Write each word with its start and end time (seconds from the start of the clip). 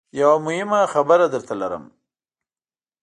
یوه 0.19 0.37
مهمه 0.45 0.81
خبره 0.93 1.25
درته 1.33 1.53
لرم. 1.61 1.83